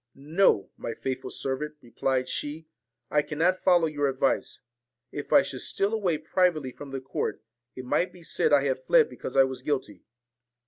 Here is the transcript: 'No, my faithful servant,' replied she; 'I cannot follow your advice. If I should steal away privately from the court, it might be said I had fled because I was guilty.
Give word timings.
'No, 0.15 0.71
my 0.77 0.95
faithful 0.95 1.29
servant,' 1.29 1.75
replied 1.79 2.27
she; 2.27 2.67
'I 3.11 3.21
cannot 3.21 3.59
follow 3.59 3.85
your 3.85 4.09
advice. 4.09 4.61
If 5.11 5.31
I 5.31 5.43
should 5.43 5.61
steal 5.61 5.93
away 5.93 6.17
privately 6.17 6.71
from 6.71 6.89
the 6.89 6.99
court, 7.01 7.43
it 7.75 7.85
might 7.85 8.11
be 8.11 8.23
said 8.23 8.51
I 8.51 8.63
had 8.63 8.83
fled 8.83 9.09
because 9.11 9.37
I 9.37 9.43
was 9.43 9.61
guilty. 9.61 10.01